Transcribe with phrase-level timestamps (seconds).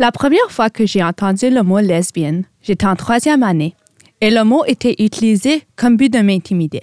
[0.00, 3.74] La première fois que j'ai entendu le mot lesbienne, j'étais en troisième année
[4.20, 6.82] et le mot était utilisé comme but de m'intimider.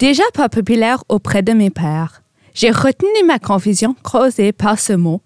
[0.00, 2.22] Déjà pas populaire auprès de mes pères,
[2.54, 5.20] j'ai retenu ma confusion causée par ce mot,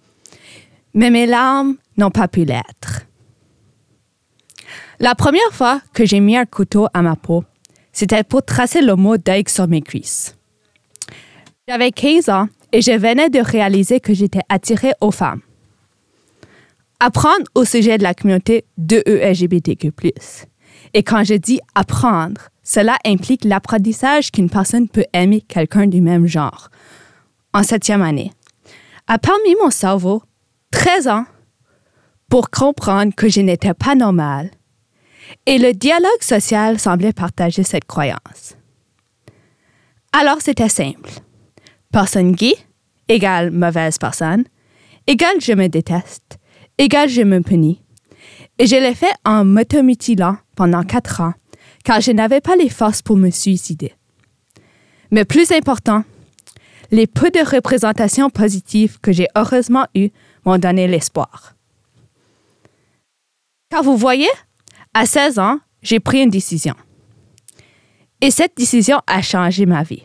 [0.93, 3.07] mais mes larmes n'ont pas pu l'être.
[5.01, 7.43] La première fois que j'ai mis un couteau à ma peau,
[7.91, 10.37] c'était pour tracer le mot deuil sur mes cuisses.
[11.67, 15.41] J'avais 15 ans et je venais de réaliser que j'étais attirée aux femmes.
[16.99, 19.93] Apprendre au sujet de la communauté de LGBTQ+.
[20.95, 26.27] Et quand je dis apprendre, cela implique l'apprentissage qu'une personne peut aimer quelqu'un du même
[26.27, 26.71] genre.
[27.53, 28.33] En septième année,
[29.07, 30.23] a permis mon cerveau
[30.71, 31.27] 13 ans
[32.29, 34.51] pour comprendre que je n'étais pas normale.
[35.45, 38.57] Et le dialogue social semblait partager cette croyance.
[40.13, 41.11] Alors c'était simple.
[41.93, 42.55] Personne gay
[43.09, 44.45] égale mauvaise personne,
[45.07, 46.39] égale je me déteste,
[46.79, 47.83] égale je me punis.
[48.59, 51.35] Et je l'ai fait en m'automutilant pendant quatre ans,
[51.85, 53.95] car je n'avais pas les forces pour me suicider.
[55.11, 56.05] Mais plus important,
[56.91, 60.11] les peu de représentations positives que j'ai heureusement eues
[60.45, 61.55] m'ont donné l'espoir.
[63.71, 64.29] Car vous voyez,
[64.95, 66.75] à 16 ans, j'ai pris une décision.
[68.21, 70.05] Et cette décision a changé ma vie,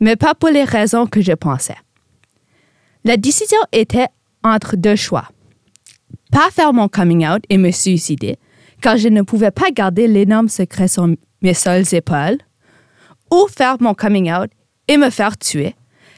[0.00, 1.76] mais pas pour les raisons que je pensais.
[3.04, 4.08] La décision était
[4.42, 5.28] entre deux choix.
[6.30, 8.36] Pas faire mon coming out et me suicider,
[8.80, 11.06] car je ne pouvais pas garder l'énorme secret sur
[11.42, 12.38] mes seules épaules,
[13.30, 14.50] ou faire mon coming out
[14.88, 15.74] et me faire tuer,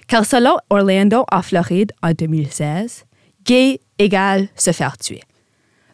[0.07, 3.05] car selon Orlando en Floride en 2016,
[3.45, 5.23] gay égale se faire tuer.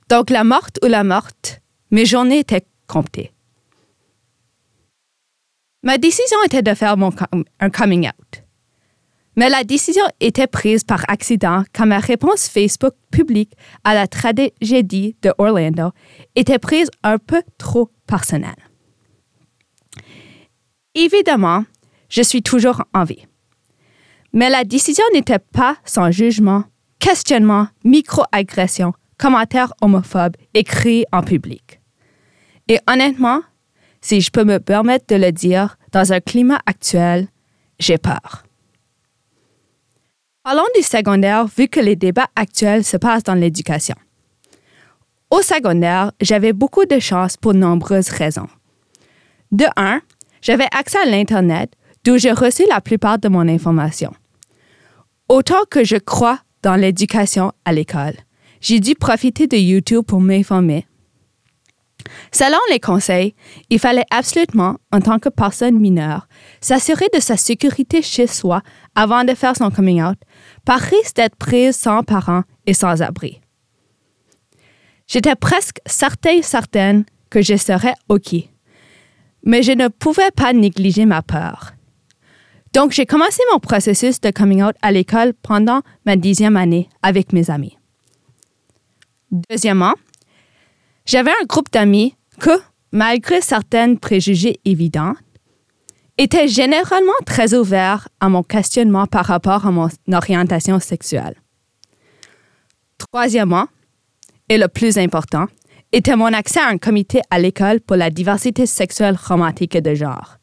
[0.08, 3.32] Donc la morte ou la morte, mes journées étaient comptées.
[5.82, 7.10] Ma décision était de faire mon
[7.60, 8.39] un coming out.
[9.36, 13.52] Mais la décision était prise par accident quand ma réponse Facebook publique
[13.84, 15.92] à la tragédie de Orlando
[16.34, 18.68] était prise un peu trop personnelle.
[20.94, 21.64] Évidemment,
[22.08, 23.26] je suis toujours en vie.
[24.32, 26.64] Mais la décision n'était pas sans jugement,
[26.98, 31.80] questionnement, micro-agression, commentaires homophobes écrits en public.
[32.68, 33.42] Et honnêtement,
[34.00, 37.28] si je peux me permettre de le dire, dans un climat actuel,
[37.78, 38.44] j'ai peur.
[40.42, 43.94] Parlons du secondaire vu que les débats actuels se passent dans l'éducation.
[45.30, 48.48] Au secondaire, j'avais beaucoup de chance pour nombreuses raisons.
[49.52, 50.00] De un,
[50.40, 51.74] j'avais accès à l'Internet
[52.04, 54.14] d'où j'ai reçu la plupart de mon information.
[55.28, 58.14] Autant que je crois dans l'éducation à l'école,
[58.62, 60.86] j'ai dû profiter de YouTube pour m'informer.
[62.32, 63.34] Selon les conseils,
[63.70, 66.28] il fallait absolument, en tant que personne mineure,
[66.60, 68.62] s'assurer de sa sécurité chez soi
[68.94, 70.18] avant de faire son coming out,
[70.64, 73.40] par risque d'être prise sans parents et sans abri.
[75.08, 78.34] J'étais presque certaine, que je serais OK,
[79.44, 81.72] mais je ne pouvais pas négliger ma peur.
[82.72, 87.32] Donc, j'ai commencé mon processus de coming out à l'école pendant ma dixième année avec
[87.32, 87.76] mes amis.
[89.30, 89.94] Deuxièmement,
[91.06, 92.50] j'avais un groupe d'amis que,
[92.90, 95.14] malgré certains préjugés évidents,
[96.18, 101.36] étaient généralement très ouverts à mon questionnement par rapport à mon orientation sexuelle.
[102.98, 103.66] Troisièmement,
[104.48, 105.46] et le plus important,
[105.92, 109.94] était mon accès à un comité à l'école pour la diversité sexuelle romantique et de
[109.94, 110.36] genre.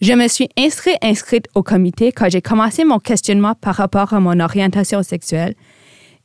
[0.00, 4.20] Je me suis inscrit, inscrite au comité quand j'ai commencé mon questionnement par rapport à
[4.20, 5.54] mon orientation sexuelle,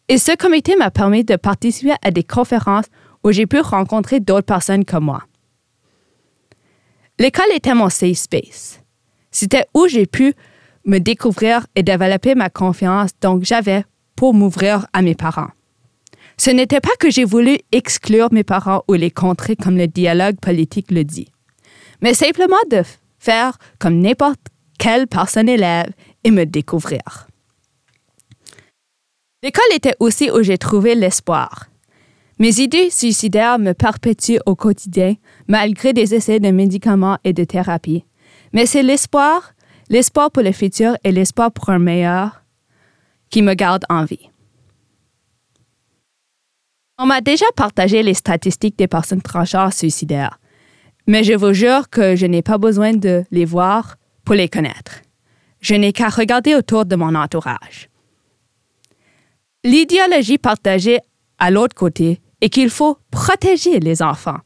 [0.09, 2.85] et ce comité m'a permis de participer à des conférences
[3.23, 5.23] où j'ai pu rencontrer d'autres personnes comme moi.
[7.19, 8.81] L'école était mon safe space.
[9.31, 10.33] C'était où j'ai pu
[10.85, 13.85] me découvrir et développer ma confiance, donc j'avais
[14.15, 15.49] pour m'ouvrir à mes parents.
[16.37, 20.39] Ce n'était pas que j'ai voulu exclure mes parents ou les contrer comme le dialogue
[20.39, 21.29] politique le dit,
[22.01, 22.81] mais simplement de
[23.19, 24.39] faire comme n'importe
[24.77, 25.91] quelle personne élève
[26.23, 27.27] et me découvrir.
[29.43, 31.67] L'école était aussi où j'ai trouvé l'espoir.
[32.39, 35.15] Mes idées suicidaires me perpétuent au quotidien,
[35.47, 38.05] malgré des essais de médicaments et de thérapie.
[38.53, 39.53] Mais c'est l'espoir,
[39.89, 42.43] l'espoir pour le futur et l'espoir pour un meilleur
[43.29, 44.29] qui me gardent en vie.
[46.99, 50.39] On m'a déjà partagé les statistiques des personnes transgenres suicidaires,
[51.07, 55.01] mais je vous jure que je n'ai pas besoin de les voir pour les connaître.
[55.59, 57.89] Je n'ai qu'à regarder autour de mon entourage.
[59.63, 60.99] L'idéologie partagée
[61.39, 64.39] à l'autre côté est qu'il faut protéger les enfants.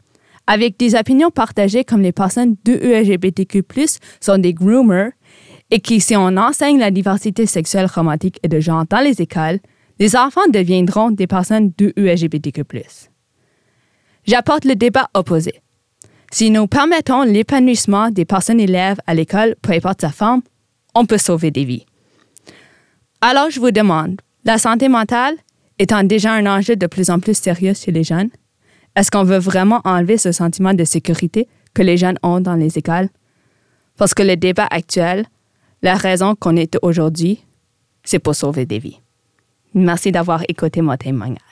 [0.45, 3.63] Avec des opinions partagées comme les personnes de LGBTQ+,
[4.21, 5.11] sont des groomers,
[5.69, 9.59] et que si on enseigne la diversité sexuelle, romantique et de genre dans les écoles,
[9.99, 12.63] les enfants deviendront des personnes de ULGBTQ+.
[14.25, 15.61] J'apporte le débat opposé.
[16.31, 20.41] Si nous permettons l'épanouissement des personnes élèves à l'école, peu importe sa forme,
[20.93, 21.85] on peut sauver des vies.
[23.21, 25.35] Alors je vous demande, la santé mentale
[25.79, 28.29] étant déjà un enjeu de plus en plus sérieux chez les jeunes,
[28.95, 32.77] est-ce qu'on veut vraiment enlever ce sentiment de sécurité que les jeunes ont dans les
[32.77, 33.09] écoles?
[33.97, 35.25] Parce que le débat actuel,
[35.83, 37.43] la raison qu'on est aujourd'hui,
[38.03, 38.99] c'est pour sauver des vies.
[39.73, 41.46] Merci d'avoir écouté mon témoignage.